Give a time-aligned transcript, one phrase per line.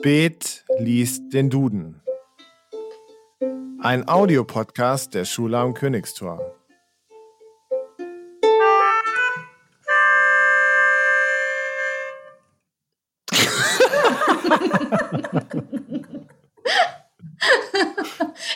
[0.00, 2.00] Spät liest den Duden.
[3.82, 6.40] Ein Audiopodcast der Schule am Königstor.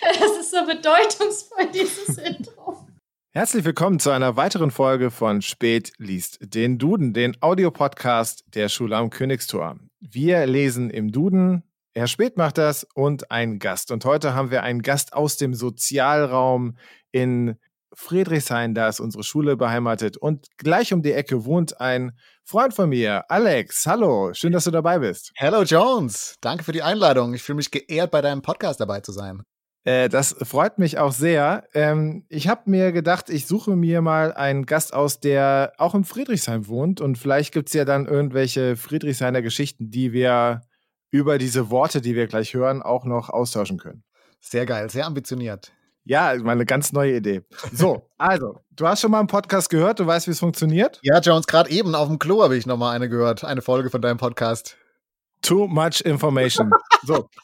[0.00, 2.86] Es ist so bedeutungsvoll, dieses Intro.
[3.32, 8.96] Herzlich willkommen zu einer weiteren Folge von Spät liest den Duden, den Audiopodcast der Schule
[8.96, 9.78] am Königstor.
[10.06, 11.62] Wir lesen im Duden,
[11.94, 13.90] Herr Spät macht das und ein Gast.
[13.90, 16.76] Und heute haben wir einen Gast aus dem Sozialraum
[17.10, 17.56] in
[17.94, 20.18] Friedrichshain, da ist unsere Schule beheimatet.
[20.18, 22.12] Und gleich um die Ecke wohnt ein
[22.44, 23.86] Freund von mir, Alex.
[23.86, 25.32] Hallo, schön, dass du dabei bist.
[25.36, 27.32] Hello Jones, danke für die Einladung.
[27.32, 29.44] Ich fühle mich geehrt, bei deinem Podcast dabei zu sein.
[29.84, 31.64] Äh, das freut mich auch sehr.
[31.74, 36.04] Ähm, ich habe mir gedacht, ich suche mir mal einen Gast aus, der auch im
[36.04, 37.00] Friedrichshain wohnt.
[37.00, 40.62] Und vielleicht gibt es ja dann irgendwelche Friedrichshainer Geschichten, die wir
[41.10, 44.02] über diese Worte, die wir gleich hören, auch noch austauschen können.
[44.40, 45.72] Sehr geil, sehr ambitioniert.
[46.06, 47.42] Ja, meine ganz neue Idee.
[47.72, 51.00] So, also, du hast schon mal einen Podcast gehört, du weißt, wie es funktioniert?
[51.02, 54.02] Ja, Jones, gerade eben auf dem Klo habe ich nochmal eine gehört, eine Folge von
[54.02, 54.76] deinem Podcast.
[55.40, 56.70] Too much information.
[57.02, 57.28] So.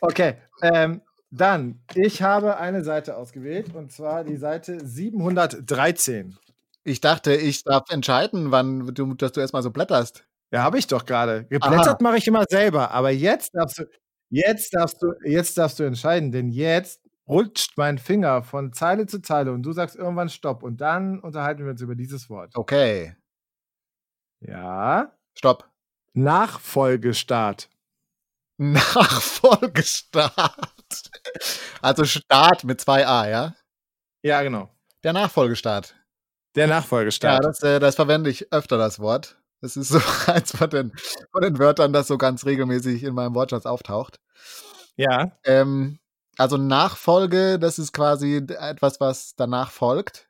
[0.00, 0.36] Okay.
[0.62, 6.36] Ähm, dann, ich habe eine Seite ausgewählt und zwar die Seite 713.
[6.84, 10.24] Ich dachte, ich darf entscheiden, wann du, dass du erstmal so blätterst.
[10.50, 11.44] Ja, habe ich doch gerade.
[11.44, 13.84] Geblättert mache ich immer selber, aber jetzt darfst du,
[14.30, 19.20] jetzt darfst du, jetzt darfst du entscheiden, denn jetzt rutscht mein Finger von Zeile zu
[19.20, 22.52] Zeile und du sagst irgendwann Stopp und dann unterhalten wir uns über dieses Wort.
[22.56, 23.14] Okay.
[24.40, 25.12] Ja.
[25.36, 25.68] Stopp.
[26.14, 27.68] Nachfolgestart.
[28.58, 31.10] Nachfolgestart.
[31.80, 33.54] Also Start mit zwei A, ja?
[34.22, 34.70] Ja, genau.
[35.04, 35.94] Der Nachfolgestart.
[36.56, 37.42] Der Nachfolgestart.
[37.44, 39.36] Ja, das, äh, das verwende ich öfter, das Wort.
[39.60, 40.92] Das ist so eins von den,
[41.32, 44.18] von den Wörtern, das so ganz regelmäßig in meinem Wortschatz auftaucht.
[44.96, 45.32] Ja.
[45.44, 45.98] Ähm,
[46.36, 50.28] also Nachfolge, das ist quasi etwas, was danach folgt.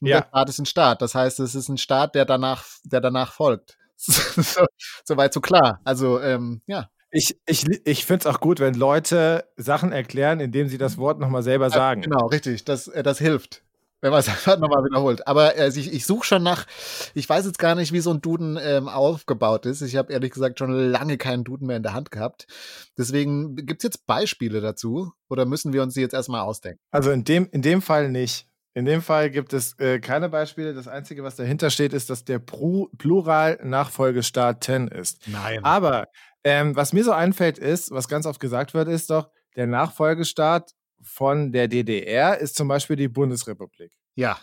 [0.00, 0.20] Und Ja.
[0.22, 1.02] der Start ist ein Start.
[1.02, 3.78] Das heißt, es ist ein Start, der danach, der danach folgt.
[3.96, 4.66] so,
[5.04, 5.80] Soweit so klar.
[5.84, 6.88] Also, ähm, ja.
[7.14, 11.20] Ich, ich, ich finde es auch gut, wenn Leute Sachen erklären, indem sie das Wort
[11.20, 12.00] nochmal selber sagen.
[12.00, 12.64] Genau, richtig.
[12.64, 13.62] Das, äh, das hilft.
[14.00, 15.26] Wenn man es einfach nochmal wiederholt.
[15.28, 16.66] Aber also ich, ich suche schon nach,
[17.14, 19.82] ich weiß jetzt gar nicht, wie so ein Duden ähm, aufgebaut ist.
[19.82, 22.46] Ich habe ehrlich gesagt schon lange keinen Duden mehr in der Hand gehabt.
[22.96, 26.80] Deswegen gibt es jetzt Beispiele dazu oder müssen wir uns die jetzt erstmal ausdenken?
[26.90, 28.48] Also in dem, in dem Fall nicht.
[28.74, 30.72] In dem Fall gibt es äh, keine Beispiele.
[30.72, 35.28] Das Einzige, was dahinter steht, ist, dass der Pro Plural Nachfolgestaat 10 ist.
[35.28, 35.62] Nein.
[35.62, 36.08] Aber
[36.44, 40.72] ähm, was mir so einfällt, ist, was ganz oft gesagt wird, ist doch, der Nachfolgestaat
[41.02, 43.92] von der DDR ist zum Beispiel die Bundesrepublik.
[44.14, 44.38] Ja.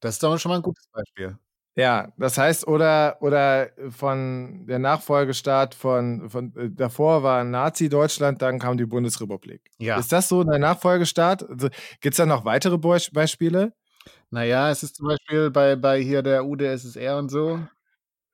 [0.00, 1.38] Das ist doch schon mal ein gutes Beispiel.
[1.74, 8.58] Ja, das heißt, oder, oder von der Nachfolgestaat von, von äh, davor war Nazi-Deutschland, dann
[8.58, 9.70] kam die Bundesrepublik.
[9.78, 9.98] Ja.
[9.98, 11.48] Ist das so der Nachfolgestaat?
[11.48, 11.68] Also,
[12.00, 13.72] Gibt es da noch weitere Be Beispiele?
[14.30, 17.60] Naja, es ist zum Beispiel bei, bei hier der UdSSR und so.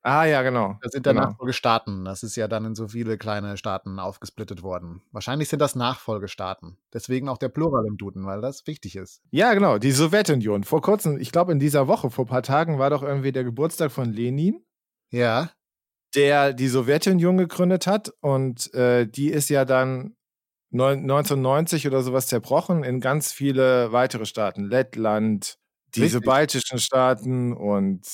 [0.02, 0.76] Ah, ja, genau.
[0.80, 1.28] Das sind dann genau.
[1.28, 2.04] Nachfolgestaaten.
[2.04, 5.02] Das ist ja dann in so viele kleine Staaten aufgesplittet worden.
[5.12, 6.78] Wahrscheinlich sind das Nachfolgestaaten.
[6.92, 9.20] Deswegen auch der Plural im Duden, weil das wichtig ist.
[9.30, 10.62] Ja, genau, die Sowjetunion.
[10.64, 13.44] Vor kurzem, ich glaube in dieser Woche, vor ein paar Tagen, war doch irgendwie der
[13.44, 14.64] Geburtstag von Lenin,
[15.10, 15.50] Ja.
[16.14, 18.12] der die Sowjetunion gegründet hat.
[18.20, 20.16] Und äh, die ist ja dann
[20.70, 24.64] neun- 1990 oder sowas zerbrochen in ganz viele weitere Staaten.
[24.64, 25.58] Lettland,
[25.94, 26.24] diese Richtig.
[26.26, 28.06] baltischen Staaten und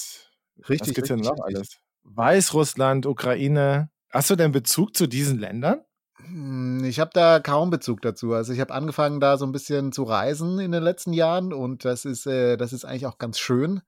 [0.69, 1.57] Richtig, was gibt's denn richtig, noch richtig.
[1.57, 1.79] alles?
[2.05, 3.91] Weißrussland, Ukraine.
[4.11, 5.81] Hast du denn Bezug zu diesen Ländern?
[6.19, 8.33] Hm, Ich habe da kaum Bezug dazu.
[8.33, 11.85] Also ich habe angefangen, da so ein bisschen zu reisen in den letzten Jahren und
[11.85, 13.83] das ist, äh, das ist eigentlich auch ganz schön.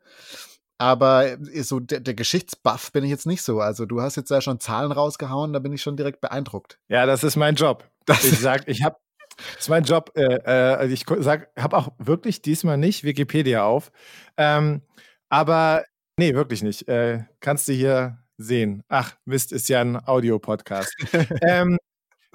[0.79, 3.61] Aber äh, so der, der Geschichtsbuff bin ich jetzt nicht so.
[3.61, 6.79] Also du hast jetzt da schon Zahlen rausgehauen, da bin ich schon direkt beeindruckt.
[6.89, 7.89] Ja, das ist mein Job.
[8.07, 8.97] Das Ich sag, ich habe,
[9.37, 10.13] das ist mein Job.
[10.17, 13.91] Äh, äh, ich sag, habe auch wirklich diesmal nicht Wikipedia auf.
[14.37, 14.83] Ähm,
[15.29, 15.85] aber
[16.19, 16.89] nee, wirklich nicht.
[16.89, 18.83] Äh, kannst du hier sehen.
[18.89, 20.95] Ach, Mist, ist ja ein Audiopodcast.
[21.43, 21.79] ähm,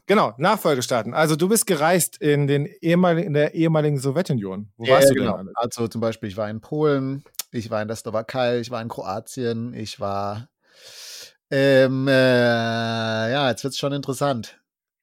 [0.06, 1.14] genau, Nachfolgestaaten.
[1.14, 4.72] Also du bist gereist in, den ehemaligen, in der ehemaligen Sowjetunion.
[4.78, 5.38] Wo Ja, warst du genau.
[5.38, 5.50] denn?
[5.56, 5.78] alles?
[5.78, 8.90] Also zum Beispiel, ich war in Polen, ich war in der Slowakei, ich war in
[8.90, 10.50] Kroatien, ich war.
[11.50, 12.12] Ähm, äh,
[13.32, 14.62] ja, jetzt wird's schon interessant.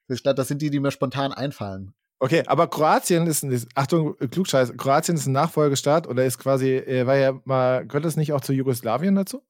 [0.09, 1.93] Ich glaube, das sind die, die mir spontan einfallen.
[2.21, 6.75] Okay, aber Kroatien ist, ein- ist Achtung, Klugscheiß, Kroatien ist ein Nachfolgestaat oder ist quasi,
[6.77, 9.43] äh, war ja mal, gehört es nicht auch zu Jugoslawien dazu?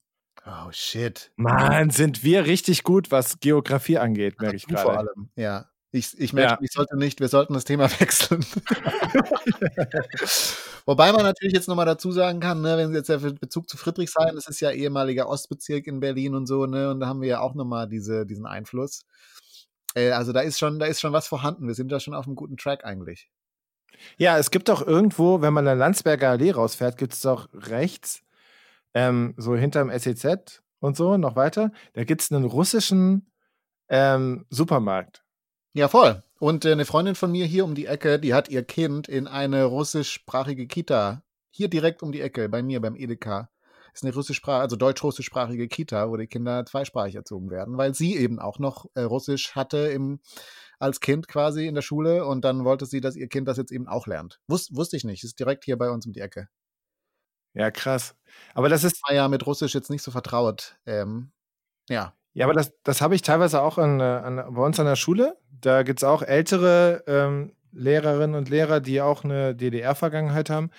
[0.46, 1.30] Oh shit.
[1.36, 5.10] Mann, sind wir richtig gut, was Geografie angeht, merke ich Du vor gerade.
[5.10, 5.28] allem.
[5.36, 5.66] Ja.
[5.90, 6.58] Ich, ich merke, Ja.
[6.60, 8.44] ich sollte nicht, wir sollten das Thema wechseln.
[10.86, 13.68] Wobei man natürlich jetzt nochmal dazu sagen kann, ne, wenn Sie jetzt ja für Bezug
[13.68, 17.20] zu Friedrichshain, das ist ja ehemaliger Ostbezirk in Berlin und so, ne, und da haben
[17.20, 19.02] wir ja auch nochmal diese, diesen Einfluss.
[19.94, 21.66] Äh, also da ist schon, da ist schon was vorhanden.
[21.66, 23.30] Wir sind da schon auf einem guten Track eigentlich.
[24.16, 27.48] Ja, es gibt doch irgendwo, wenn man an der Landsberger Allee rausfährt, gibt es doch
[27.52, 28.22] rechts,
[28.94, 33.30] ähm, so hinterm SEZ und so, noch weiter, da gibt es einen russischen
[33.88, 35.24] ähm, Supermarkt.
[35.72, 36.22] Ja, voll.
[36.38, 39.26] Und äh, eine Freundin von mir hier um die Ecke, die hat ihr Kind in
[39.26, 41.22] eine russischsprachige Kita.
[41.50, 43.50] Hier direkt um die Ecke, bei mir, beim Edeka.
[43.92, 48.38] Ist eine russischsprachige, also deutsch-russischsprachige Kita, wo die Kinder zweisprachig erzogen werden, weil sie eben
[48.38, 50.20] auch noch äh, Russisch hatte im,
[50.78, 53.72] als Kind quasi in der Schule und dann wollte sie, dass ihr Kind das jetzt
[53.72, 54.40] eben auch lernt.
[54.46, 55.24] Wus wusste ich nicht.
[55.24, 56.48] Ist direkt hier bei uns um die Ecke.
[57.54, 58.14] Ja, krass.
[58.54, 59.02] Aber das ist.
[59.08, 60.76] War ja mit Russisch jetzt nicht so vertraut.
[60.86, 61.32] Ähm,
[61.88, 62.14] ja.
[62.34, 65.36] Ja, aber das, das habe ich teilweise auch an, an, bei uns an der Schule.
[65.50, 70.70] Da gibt es auch ältere ähm, Lehrerinnen und Lehrer, die auch eine DDR-Vergangenheit haben.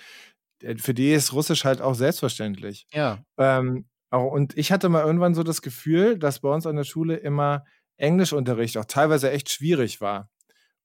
[0.62, 2.86] Äh, für die ist Russisch halt auch selbstverständlich.
[2.92, 3.24] Ja.
[3.38, 7.16] Ähm, und ich hatte mal irgendwann so das Gefühl, dass bei uns an der Schule
[7.16, 7.64] immer
[7.96, 10.28] Englischunterricht auch teilweise echt schwierig war.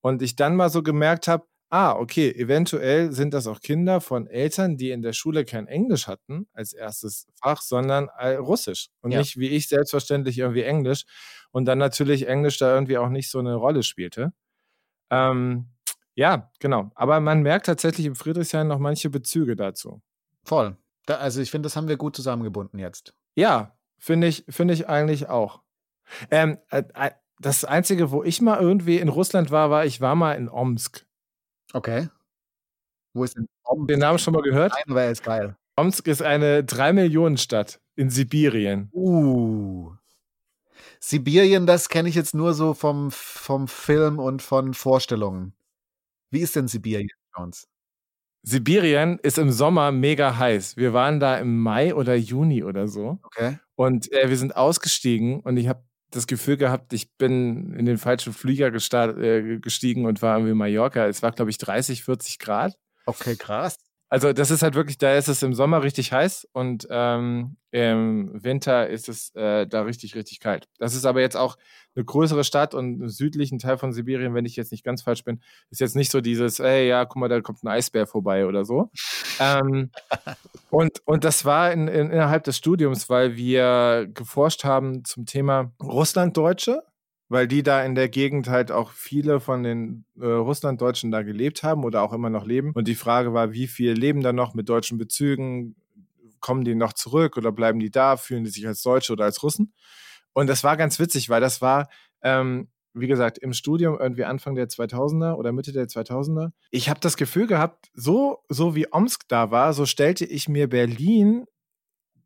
[0.02, 4.28] Und ich dann mal so gemerkt habe, ah, okay, eventuell sind das auch Kinder von
[4.28, 9.20] Eltern, die in der Schule kein Englisch hatten als erstes Fach, sondern Russisch und ja.
[9.20, 11.06] nicht wie ich selbstverständlich irgendwie Englisch
[11.52, 14.32] und dann natürlich Englisch da irgendwie auch nicht so eine Rolle spielte.
[15.10, 15.75] Ähm,
[16.16, 16.92] ja, genau.
[16.96, 20.02] Aber man merkt tatsächlich im Friedrichshain noch manche Bezüge dazu.
[20.44, 20.78] Voll.
[21.06, 23.14] Da, also ich finde, das haben wir gut zusammengebunden jetzt.
[23.36, 25.62] Ja, finde ich, finde ich eigentlich auch.
[26.32, 30.16] Ähm, äh, äh, das Einzige, wo ich mal irgendwie in Russland war, war, ich war
[30.16, 31.06] mal in Omsk.
[31.74, 32.10] Okay.
[33.14, 33.88] Wo ist denn Omsk?
[33.90, 34.72] Den Namen schon mal gehört?
[34.74, 35.58] Nein, aber er ist geil.
[35.76, 38.90] Omsk ist eine 3-Millionen-Stadt in Sibirien.
[38.94, 39.94] Uh.
[41.02, 45.54] Sibirien, das kenne ich jetzt nur so vom, vom Film und von Vorstellungen.
[46.32, 47.68] Wie ist denn Sibirien bei uns?
[48.44, 50.78] Sibirien ist im Sommer mega heiß.
[50.78, 53.20] Wir waren da im Mai oder Juni oder so.
[53.24, 53.58] Okay.
[53.76, 57.98] Und äh, wir sind ausgestiegen und ich habe das Gefühl gehabt, ich bin in den
[57.98, 61.08] falschen Flieger äh, gestiegen und war irgendwie in Mallorca.
[61.08, 62.76] Es war, glaube ich, 30, 40 Grad.
[63.06, 63.78] Okay, krass.
[64.10, 68.32] Also das ist halt wirklich, da ist es im Sommer richtig heiß und ähm, im
[68.44, 70.68] Winter ist es äh, da richtig, richtig kalt.
[70.78, 71.58] Das ist aber jetzt auch
[71.96, 75.24] eine größere Stadt und im südlichen Teil von Sibirien, wenn ich jetzt nicht ganz falsch
[75.24, 75.42] bin,
[75.72, 78.64] ist jetzt nicht so dieses, ey, ja, guck mal, da kommt ein Eisbär vorbei oder
[78.64, 78.92] so.
[79.40, 79.90] ähm,
[80.70, 85.74] und, und das war in, in, innerhalb des Studiums, weil wir geforscht haben zum Thema
[85.82, 86.84] Russlanddeutsche
[87.28, 91.64] weil die da in der Gegend halt auch viele von den äh, Russlanddeutschen da gelebt
[91.64, 92.72] haben oder auch immer noch leben.
[92.74, 95.76] Und die Frage war, wie viel leben da noch mit deutschen Bezügen?
[96.40, 98.18] Kommen die noch zurück oder bleiben die da?
[98.18, 99.74] Fühlen die sich als Deutsche oder als Russen?
[100.34, 101.88] Und das war ganz witzig, weil das war,
[102.22, 106.52] ähm, wie gesagt, im Studium irgendwie Anfang der 2000er oder Mitte der 2000er.
[106.72, 110.70] Ich habe das Gefühl gehabt, so, so wie Omsk da war, so stellte ich mir
[110.70, 111.46] Berlin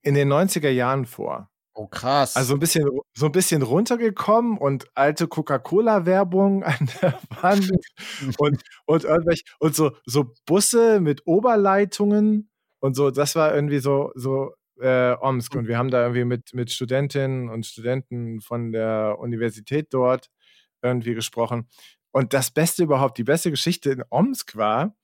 [0.02, 1.50] in den 90er Jahren vor.
[1.80, 2.36] Oh, krass.
[2.36, 7.72] Also ein bisschen, so ein bisschen runtergekommen und alte Coca-Cola-Werbung an der Wand
[8.38, 12.50] und, und irgendwelche, und so, so Busse mit Oberleitungen
[12.82, 15.56] und so, das war irgendwie so, so äh, Omsk.
[15.56, 20.30] Und wir haben da irgendwie mit, mit Studentinnen und Studenten von der Universität dort
[20.82, 21.70] irgendwie gesprochen.
[22.12, 24.98] Und das Beste überhaupt, die beste Geschichte in Omsk war,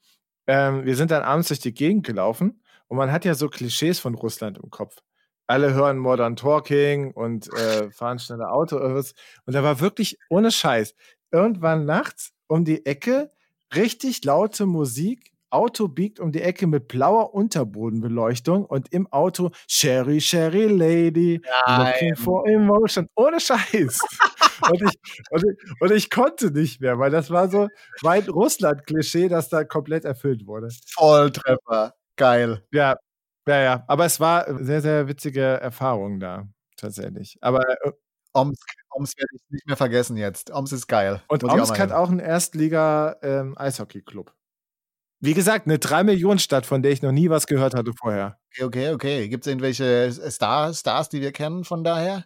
[0.45, 4.01] ähm, wir sind dann abends durch die Gegend gelaufen und man hat ja so Klischees
[4.01, 4.97] von Russland im Kopf
[5.47, 9.13] alle hören Modern Talking und äh, fahren schneller Auto oder was.
[9.45, 10.95] Und da war wirklich ohne Scheiß
[11.31, 13.31] irgendwann nachts um die Ecke
[13.75, 15.31] richtig laute Musik.
[15.51, 21.93] Auto biegt um die Ecke mit blauer Unterbodenbeleuchtung und im Auto Sherry, Sherry Lady, Nein.
[21.93, 23.07] looking for emotion.
[23.15, 23.99] Ohne Scheiß.
[24.69, 24.99] und, ich,
[25.29, 27.69] und, ich, und ich konnte nicht mehr, weil das war so
[28.01, 30.69] mein Russland-Klischee, das da komplett erfüllt wurde.
[30.87, 31.93] Volltreffer.
[32.17, 32.65] Geil.
[32.73, 32.95] Ja,
[33.47, 33.83] ja, ja.
[33.87, 36.47] Aber es war sehr, sehr witzige Erfahrung da,
[36.77, 37.37] tatsächlich.
[37.41, 37.91] Aber äh,
[38.33, 40.51] Omsk, Omsk werde ich nicht mehr vergessen jetzt.
[40.51, 41.23] Omsk ist geil.
[41.27, 44.29] Und Muss Omsk hat auch einen Erstliga-Eishockey-Club.
[44.29, 44.35] Ähm,
[45.21, 48.37] Wie gesagt, eine 3-Millionen-Stadt, von der ich noch nie was gehört hatte vorher.
[48.51, 49.29] Okay, okay, okay.
[49.29, 52.25] Gibt es irgendwelche Star, Stars, die wir kennen von daher?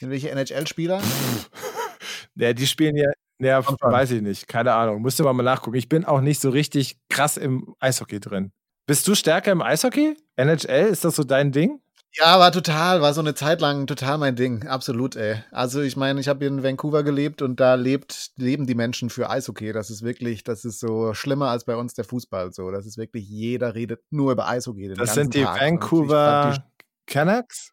[0.00, 1.02] Irgendwelche NHL-Spieler?
[2.36, 3.10] ja, die spielen ja,
[3.40, 4.46] ja weiß ich nicht.
[4.46, 5.02] Keine Ahnung.
[5.02, 5.76] Müsste man mal nachgucken.
[5.76, 8.52] Ich bin auch nicht so richtig krass im Eishockey drin.
[8.86, 10.16] Bist du stärker im Eishockey?
[10.36, 11.80] NHL, ist das so dein Ding?
[12.16, 15.42] Ja, war total, war so eine Zeit lang total mein Ding, absolut, ey.
[15.50, 19.30] Also ich meine, ich habe in Vancouver gelebt und da lebt, leben die Menschen für
[19.30, 19.72] Eishockey.
[19.72, 22.52] Das ist wirklich, das ist so schlimmer als bei uns der Fußball.
[22.52, 24.94] So, das ist wirklich, jeder redet nur über Eishockey.
[24.94, 25.60] das sind die Tag.
[25.60, 27.72] Vancouver die Canucks?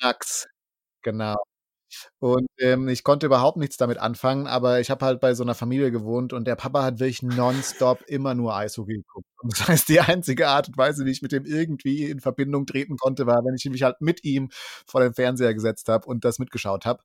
[0.00, 0.46] Canucks,
[1.02, 1.36] genau.
[2.18, 5.54] Und ähm, ich konnte überhaupt nichts damit anfangen, aber ich habe halt bei so einer
[5.54, 9.26] Familie gewohnt und der Papa hat wirklich nonstop immer nur Eishockey geguckt.
[9.42, 12.66] Und das heißt, die einzige Art und Weise, wie ich mit dem irgendwie in Verbindung
[12.66, 14.50] treten konnte, war, wenn ich mich halt mit ihm
[14.86, 17.02] vor den Fernseher gesetzt habe und das mitgeschaut habe.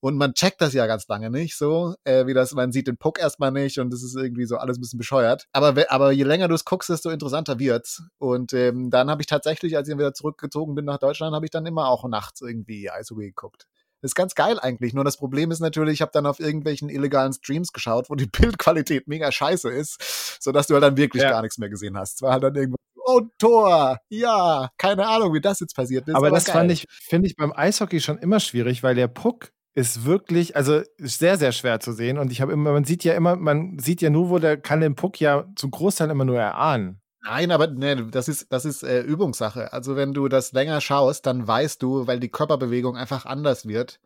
[0.00, 2.96] Und man checkt das ja ganz lange nicht so, äh, wie das, man sieht den
[2.96, 5.46] Puck erstmal nicht und das ist irgendwie so alles ein bisschen bescheuert.
[5.52, 8.02] Aber, aber je länger du es guckst, desto interessanter wird's.
[8.18, 11.50] Und ähm, dann habe ich tatsächlich, als ich wieder zurückgezogen bin nach Deutschland, habe ich
[11.50, 13.66] dann immer auch nachts irgendwie Eishockey geguckt.
[14.02, 14.94] Das ist ganz geil eigentlich.
[14.94, 18.26] Nur das Problem ist natürlich, ich habe dann auf irgendwelchen illegalen Streams geschaut, wo die
[18.32, 21.30] Bildqualität mega scheiße ist, sodass du halt dann wirklich ja.
[21.30, 22.16] gar nichts mehr gesehen hast.
[22.16, 22.76] Es war halt dann irgendwann
[23.10, 26.14] oh, Tor, ja, keine Ahnung, wie das jetzt passiert ist.
[26.14, 26.54] Aber, aber das geil.
[26.54, 30.82] fand ich, finde ich beim Eishockey schon immer schwierig, weil der Puck ist wirklich, also
[30.98, 32.18] sehr, sehr schwer zu sehen.
[32.18, 34.80] Und ich habe immer, man sieht ja immer, man sieht ja nur, wo der kann
[34.80, 37.00] den Puck ja zum Großteil immer nur erahnen.
[37.22, 39.72] Nein, aber nee, das ist, das ist äh, Übungssache.
[39.72, 44.00] Also wenn du das länger schaust, dann weißt du, weil die Körperbewegung einfach anders wird,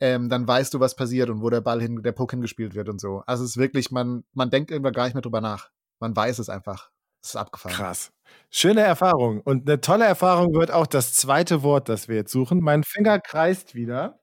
[0.00, 2.88] ähm, dann weißt du, was passiert und wo der Ball hin, der Puck hingespielt wird
[2.88, 3.22] und so.
[3.26, 5.70] Also es ist wirklich, man, man denkt irgendwann gar nicht mehr drüber nach.
[6.00, 6.90] Man weiß es einfach.
[7.22, 7.74] Es ist abgefahren.
[7.74, 8.12] Krass.
[8.50, 9.40] Schöne Erfahrung.
[9.40, 12.60] Und eine tolle Erfahrung wird auch das zweite Wort, das wir jetzt suchen.
[12.60, 14.20] Mein Finger kreist wieder.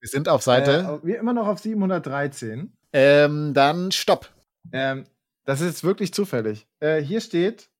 [0.00, 1.00] Wir sind auf Seite.
[1.02, 2.76] Äh, wir immer noch auf 713.
[2.92, 4.30] Ähm, dann stopp.
[4.72, 5.04] Ähm,
[5.44, 6.66] das ist wirklich zufällig.
[6.80, 7.70] Äh, hier steht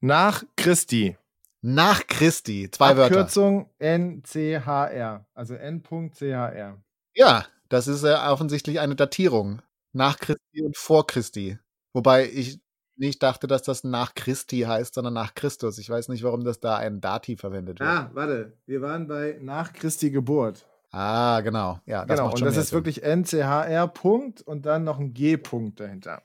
[0.00, 1.16] nach Christi.
[1.60, 3.16] Nach Christi, zwei Wörter.
[3.16, 6.80] Abkürzung NCHR, also N.CHR.
[7.14, 9.60] Ja, das ist äh, offensichtlich eine Datierung.
[9.92, 11.58] Nach Christi und vor Christi.
[11.92, 12.60] Wobei ich
[12.96, 15.78] nicht dachte, dass das nach Christi heißt, sondern nach Christus.
[15.78, 17.88] Ich weiß nicht, warum das da ein Dativ verwendet wird.
[17.88, 18.52] Ah, warte.
[18.66, 20.66] Wir waren bei nach Christi Geburt.
[20.90, 21.80] Ah, genau.
[21.86, 22.32] Ja, das genau.
[22.32, 22.76] und das ist Sinn.
[22.76, 26.22] wirklich NCHR Punkt und dann noch ein G-Punkt dahinter.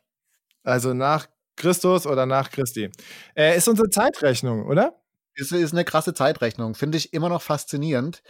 [0.63, 2.89] Also nach Christus oder nach Christi.
[3.35, 4.99] Äh, ist unsere Zeitrechnung, oder?
[5.35, 6.75] Es ist eine krasse Zeitrechnung.
[6.75, 8.21] Finde ich immer noch faszinierend,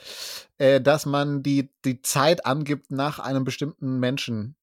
[0.58, 4.56] äh, dass man die, die Zeit angibt nach einem bestimmten Menschen.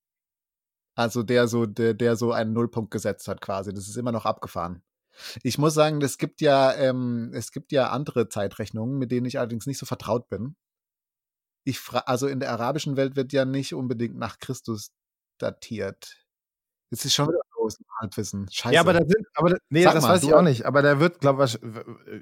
[0.94, 3.72] Also der so, der, der so einen Nullpunkt gesetzt hat, quasi.
[3.72, 4.82] Das ist immer noch abgefahren.
[5.42, 9.38] Ich muss sagen, es gibt ja, ähm, es gibt ja andere Zeitrechnungen, mit denen ich
[9.38, 10.56] allerdings nicht so vertraut bin.
[11.64, 14.92] Ich also in der arabischen Welt wird ja nicht unbedingt nach Christus
[15.38, 16.16] datiert.
[16.90, 17.42] Es ist schon wieder
[17.76, 18.46] großen Halbwissen.
[18.50, 18.74] Scheiße.
[18.74, 20.66] Ja, aber da sind, aber da, nee, Sag das mal, weiß ich auch nicht.
[20.66, 21.58] Aber da wird, glaube ich,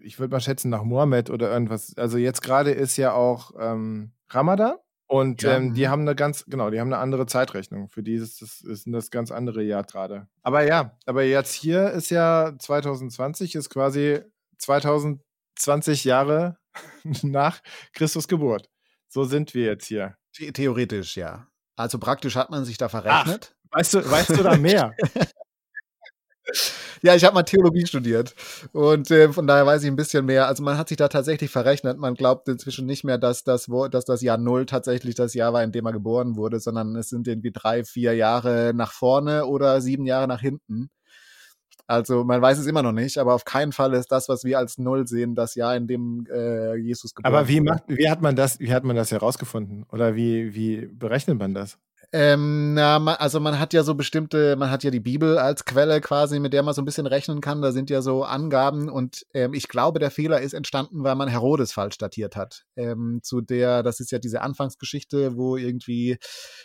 [0.02, 1.96] ich würde mal schätzen nach Mohammed oder irgendwas.
[1.96, 4.76] Also jetzt gerade ist ja auch ähm, Ramadan.
[5.10, 5.56] Und ja.
[5.56, 5.90] ähm, die mhm.
[5.90, 7.88] haben eine ganz, genau, die haben eine andere Zeitrechnung.
[7.88, 10.28] Für die ist das, ist das ganz andere Jahr gerade.
[10.42, 14.20] Aber ja, aber jetzt hier ist ja 2020, ist quasi
[14.58, 16.58] 2020 Jahre
[17.22, 17.60] nach
[17.94, 18.68] Christus Geburt.
[19.08, 20.16] So sind wir jetzt hier.
[20.34, 21.48] Theoretisch, ja.
[21.74, 23.56] Also praktisch hat man sich da verrechnet.
[23.70, 24.94] Ach, weißt du, weißt du da mehr?
[27.02, 28.34] Ja, ich habe mal Theologie studiert
[28.72, 30.48] und äh, von daher weiß ich ein bisschen mehr.
[30.48, 31.98] Also man hat sich da tatsächlich verrechnet.
[31.98, 35.62] Man glaubt inzwischen nicht mehr, dass das, dass das Jahr Null tatsächlich das Jahr war,
[35.62, 39.80] in dem er geboren wurde, sondern es sind irgendwie drei, vier Jahre nach vorne oder
[39.80, 40.90] sieben Jahre nach hinten.
[41.86, 44.58] Also man weiß es immer noch nicht, aber auf keinen Fall ist das, was wir
[44.58, 47.40] als Null sehen, das Jahr, in dem äh, Jesus geboren wurde.
[47.40, 49.86] Aber wie, macht, wie hat man das, wie hat man das herausgefunden?
[49.90, 51.78] Oder wie, wie berechnet man das?
[52.10, 56.00] Ähm, na, also man hat ja so bestimmte, man hat ja die Bibel als Quelle
[56.00, 57.60] quasi, mit der man so ein bisschen rechnen kann.
[57.60, 61.28] Da sind ja so Angaben und ähm, ich glaube, der Fehler ist entstanden, weil man
[61.28, 62.64] Herodes falsch datiert hat.
[62.76, 66.16] Ähm, zu der, das ist ja diese Anfangsgeschichte, wo irgendwie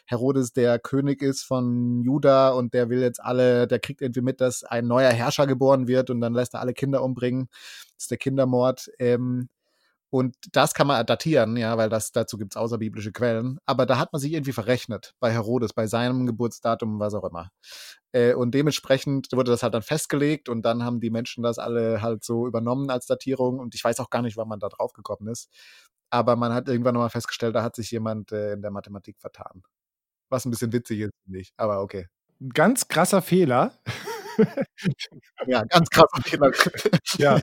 [0.06, 4.40] Herodes der König ist von Juda und der will jetzt alle, der kriegt irgendwie mit,
[4.40, 7.50] dass ein neuer Herrscher geboren wird und dann lässt er alle Kinder umbringen.
[7.96, 8.90] Das ist der Kindermord.
[8.98, 9.50] Ähm,
[10.14, 13.58] und das kann man datieren, ja, weil das, dazu gibt es außerbiblische Quellen.
[13.66, 17.50] Aber da hat man sich irgendwie verrechnet bei Herodes, bei seinem Geburtsdatum, was auch immer.
[18.12, 22.04] Äh, und dementsprechend wurde das halt dann festgelegt und dann haben die Menschen das alle
[22.04, 23.58] halt so übernommen als Datierung.
[23.58, 25.50] Und ich weiß auch gar nicht, wann man da drauf gekommen ist.
[26.12, 29.64] Aber man hat irgendwann nochmal festgestellt, da hat sich jemand äh, in der Mathematik vertan.
[30.30, 31.54] Was ein bisschen witzig ist, finde ich.
[31.58, 32.06] Aber okay.
[32.54, 33.80] Ganz krasser Fehler.
[35.48, 36.52] ja, ganz krasser Fehler.
[37.18, 37.40] ja.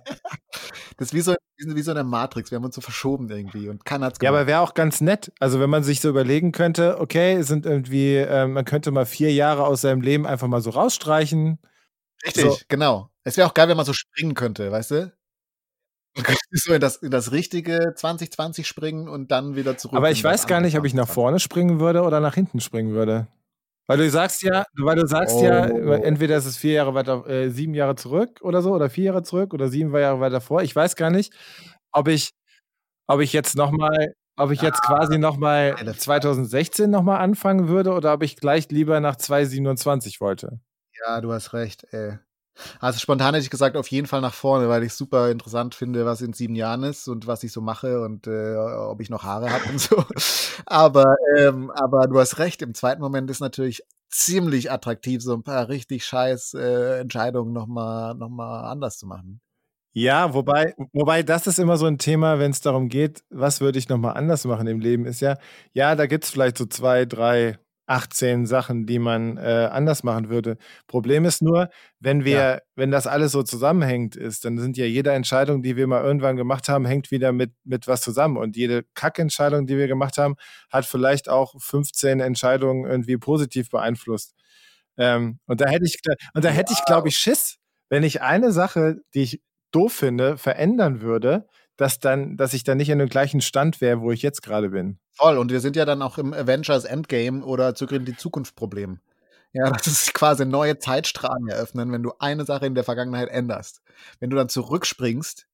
[0.96, 2.50] Das ist wie so, wie so eine Matrix.
[2.50, 4.32] Wir haben uns so verschoben irgendwie und keiner hat es gemacht.
[4.32, 5.32] Ja, aber wäre auch ganz nett.
[5.40, 9.32] Also, wenn man sich so überlegen könnte, okay, sind irgendwie, äh, man könnte mal vier
[9.32, 11.58] Jahre aus seinem Leben einfach mal so rausstreichen.
[12.24, 12.56] Richtig, so.
[12.68, 13.10] genau.
[13.24, 15.12] Es wäre auch geil, wenn man so springen könnte, weißt du?
[16.16, 19.96] Man könnte so in das, in das richtige 2020 springen und dann wieder zurück.
[19.96, 22.92] Aber ich weiß gar nicht, ob ich nach vorne springen würde oder nach hinten springen
[22.92, 23.28] würde.
[23.86, 25.44] Weil du sagst ja, weil du sagst oh.
[25.44, 29.06] ja, entweder ist es vier Jahre weiter, äh, sieben Jahre zurück oder so, oder vier
[29.06, 30.62] Jahre zurück oder sieben Jahre weiter vor.
[30.62, 31.32] Ich weiß gar nicht,
[31.92, 32.30] ob ich,
[33.08, 38.22] ob ich jetzt nochmal, ob ich jetzt quasi nochmal 2016 nochmal anfangen würde oder ob
[38.22, 40.60] ich gleich lieber nach 2027 wollte.
[41.04, 42.18] Ja, du hast recht, ey.
[42.80, 46.04] Also spontan hätte ich gesagt, auf jeden Fall nach vorne, weil ich super interessant finde,
[46.04, 49.22] was in sieben Jahren ist und was ich so mache und äh, ob ich noch
[49.24, 50.04] Haare habe und so.
[50.66, 55.42] Aber, ähm, aber du hast recht, im zweiten Moment ist natürlich ziemlich attraktiv, so ein
[55.42, 59.40] paar richtig scheiß äh, Entscheidungen nochmal noch mal anders zu machen.
[59.92, 63.78] Ja, wobei, wobei das ist immer so ein Thema, wenn es darum geht, was würde
[63.78, 65.36] ich nochmal anders machen im Leben, ist ja,
[65.72, 67.58] ja, da gibt es vielleicht so zwei, drei
[67.90, 70.56] 18 Sachen, die man äh, anders machen würde.
[70.86, 72.58] Problem ist nur, wenn wir, ja.
[72.76, 76.36] wenn das alles so zusammenhängt ist, dann sind ja jede Entscheidung, die wir mal irgendwann
[76.36, 78.36] gemacht haben, hängt wieder mit, mit was zusammen.
[78.36, 80.36] Und jede Kackentscheidung, die wir gemacht haben,
[80.70, 84.36] hat vielleicht auch 15 Entscheidungen irgendwie positiv beeinflusst.
[84.96, 85.98] Ähm, und da hätte ich,
[86.34, 89.42] und da hätte ich, glaube ich, Schiss, wenn ich eine Sache, die ich
[89.72, 91.48] doof finde, verändern würde,
[91.80, 94.68] dass dann, dass ich dann nicht in dem gleichen Stand wäre, wo ich jetzt gerade
[94.68, 94.98] bin.
[95.12, 98.54] Voll, und wir sind ja dann auch im Avengers Endgame oder zurück in die Zukunft
[98.54, 99.00] Problem.
[99.52, 103.80] Ja, das ist quasi neue Zeitstrahlen eröffnen, wenn du eine Sache in der Vergangenheit änderst.
[104.20, 105.46] Wenn du dann zurückspringst,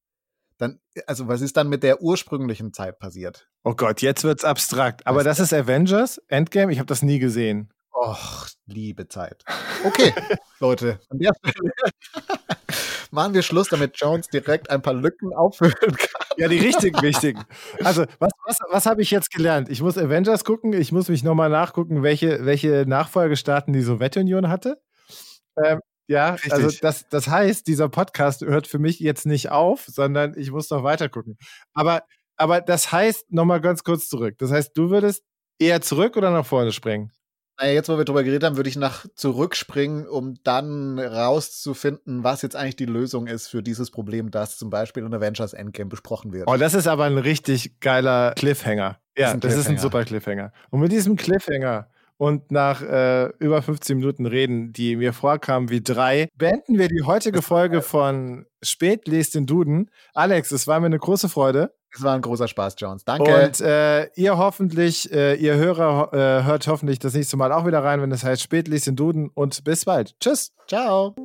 [0.57, 3.47] dann, also was ist dann mit der ursprünglichen Zeit passiert?
[3.63, 5.07] Oh Gott, jetzt wird's abstrakt.
[5.07, 7.71] Aber das ist Avengers Endgame, ich habe das nie gesehen.
[7.93, 9.43] Och, liebe Zeit.
[9.83, 10.13] Okay,
[10.59, 10.99] Leute,
[13.11, 16.27] machen wir Schluss, damit Jones direkt ein paar Lücken auffüllen kann.
[16.37, 17.43] Ja, die richtig wichtigen.
[17.83, 19.69] Also, was, was, was habe ich jetzt gelernt?
[19.69, 24.79] Ich muss Avengers gucken, ich muss mich nochmal nachgucken, welche, welche Nachfolgestaaten die Sowjetunion hatte.
[25.63, 26.53] Ähm, ja, Richtig.
[26.53, 30.69] also das, das heißt, dieser Podcast hört für mich jetzt nicht auf, sondern ich muss
[30.69, 31.37] noch weiter gucken.
[31.73, 32.03] Aber,
[32.37, 34.35] aber das heißt, nochmal ganz kurz zurück.
[34.37, 35.23] Das heißt, du würdest
[35.59, 37.11] eher zurück oder nach vorne springen?
[37.59, 42.43] Naja, jetzt, wo wir drüber geredet haben, würde ich nach zurückspringen, um dann rauszufinden, was
[42.43, 46.33] jetzt eigentlich die Lösung ist für dieses Problem, das zum Beispiel in Avengers Endgame besprochen
[46.33, 46.47] wird.
[46.47, 48.99] Oh, das ist aber ein richtig geiler Cliffhanger.
[49.17, 50.51] Ja, das ist ein, das ist ein super Cliffhanger.
[50.69, 51.87] Und mit diesem Cliffhanger
[52.17, 57.03] und nach äh, über 15 Minuten Reden, die mir vorkamen wie drei, beenden wir die
[57.03, 59.89] heutige Folge von Spät lest den Duden.
[60.13, 61.73] Alex, es war mir eine große Freude.
[61.93, 63.05] Es war ein großer Spaß, Jones.
[63.05, 63.45] Danke.
[63.45, 67.83] Und äh, ihr hoffentlich, äh, ihr Hörer äh, hört hoffentlich das nächste Mal auch wieder
[67.83, 69.29] rein, wenn es heißt Spätlies in Duden.
[69.33, 70.15] Und bis bald.
[70.19, 70.53] Tschüss.
[70.67, 71.15] Ciao.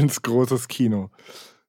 [0.00, 1.10] Ganz großes Kino.